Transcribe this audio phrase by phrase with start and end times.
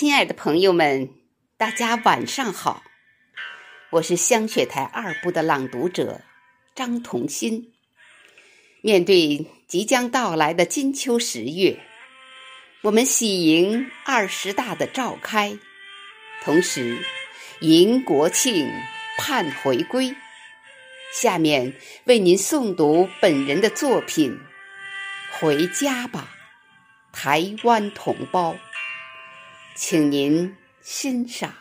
[0.00, 1.10] 亲爱的朋友们，
[1.58, 2.82] 大家晚上好！
[3.90, 6.22] 我是香雪台二部的朗读者
[6.74, 7.74] 张同心。
[8.80, 11.78] 面对即将到来的金秋十月，
[12.80, 15.58] 我们喜迎二十大的召开，
[16.42, 17.04] 同时
[17.60, 18.72] 迎国庆、
[19.18, 20.16] 盼回归。
[21.12, 24.32] 下面为您诵读本人的作品
[25.38, 26.30] 《回家吧，
[27.12, 28.54] 台湾同胞》。
[29.82, 31.54] 请您欣赏。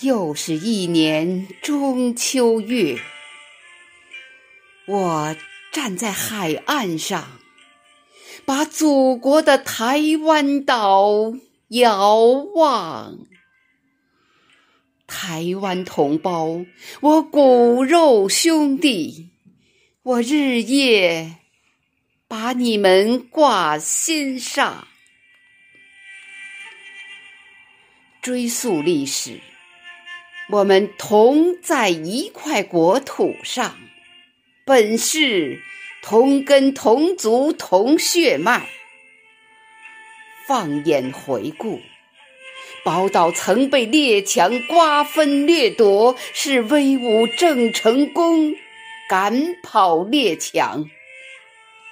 [0.00, 3.00] 又是一年中秋月，
[4.86, 5.36] 我
[5.72, 7.40] 站在海岸上，
[8.44, 11.34] 把祖国的台湾岛
[11.66, 12.16] 遥
[12.54, 13.26] 望。
[15.08, 16.64] 台湾同胞，
[17.00, 19.33] 我骨肉兄弟。
[20.04, 21.36] 我日夜
[22.28, 24.86] 把你们挂心上，
[28.20, 29.40] 追溯历史，
[30.50, 33.78] 我们同在一块国土上，
[34.66, 35.62] 本是
[36.02, 38.68] 同根同族同血脉。
[40.46, 41.80] 放眼回顾，
[42.84, 48.54] 宝岛曾被列强瓜分掠夺，是威武郑成功。
[49.08, 50.88] 赶跑列强，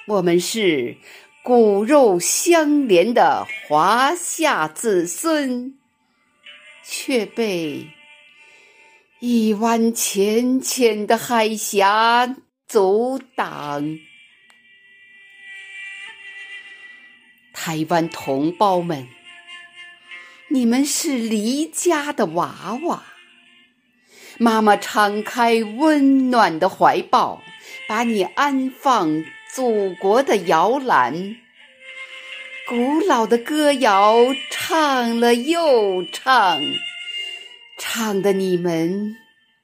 [0.07, 0.97] 我们是
[1.43, 5.77] 骨肉相连的华夏子孙，
[6.83, 7.87] 却被
[9.19, 12.35] 一湾浅浅的海峡
[12.67, 13.99] 阻挡。
[17.53, 19.07] 台湾同胞们，
[20.49, 23.12] 你们是离家的娃娃。
[24.43, 27.41] 妈妈敞开温暖的怀抱，
[27.87, 31.37] 把你安放祖国的摇篮。
[32.67, 34.17] 古老的歌谣
[34.49, 36.61] 唱了又唱，
[37.77, 39.15] 唱的你们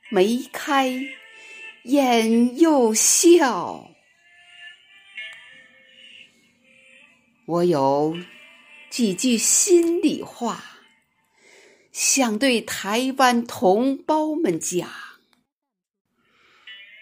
[0.09, 0.93] 眉开
[1.83, 3.91] 眼又笑。
[7.45, 8.17] 我有
[8.89, 10.78] 几句心里话。
[11.99, 14.89] 想对台湾同胞们讲：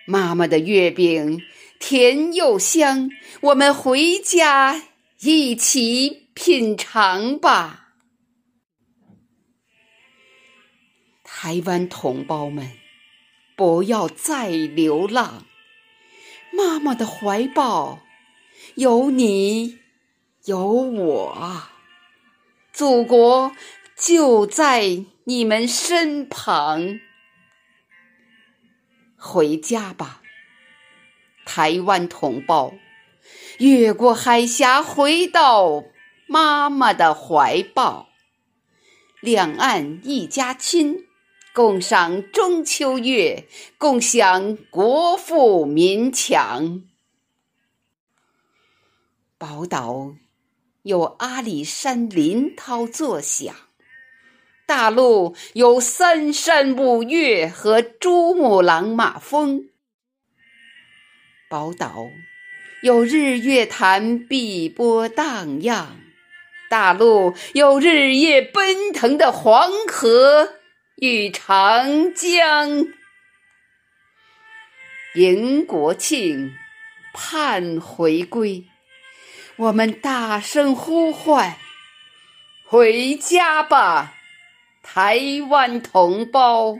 [0.08, 1.44] 妈妈的月饼
[1.80, 4.86] 甜又香，我们回家
[5.19, 7.94] 一起品尝吧。
[11.24, 12.72] 台湾同胞们，
[13.56, 15.46] 不要再流浪，
[16.52, 18.00] 妈妈的怀抱
[18.74, 19.78] 有你，
[20.46, 21.62] 有我，
[22.74, 23.52] 祖国。
[23.97, 27.00] 就在你们身旁，
[29.16, 30.22] 回家吧，
[31.47, 32.75] 台湾同胞！
[33.57, 35.84] 越过海峡，回到
[36.28, 38.09] 妈妈的怀抱。
[39.19, 41.07] 两岸一家亲，
[41.52, 43.47] 共赏中秋月，
[43.80, 46.84] 共享国富民强。
[49.40, 50.13] 宝岛
[50.84, 53.56] 有阿里山林涛作响。
[54.68, 59.70] 大陆有三山五岳和珠穆朗玛峰，
[61.50, 62.10] 宝岛
[62.84, 66.02] 有日月潭碧波荡漾，
[66.70, 70.56] 大陆有日夜奔腾的黄河
[70.98, 72.88] 与长江。
[75.16, 76.54] 迎国庆，
[77.14, 78.66] 盼回归，
[79.56, 81.56] 我们大声呼唤：
[82.66, 84.16] 回家吧！
[84.90, 86.80] 台湾同胞，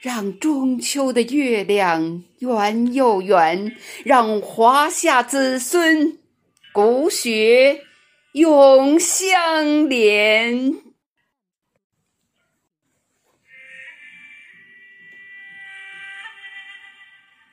[0.00, 6.18] 让中秋的月亮圆又圆，让华夏子孙
[6.72, 7.82] 骨血
[8.32, 10.74] 永相连。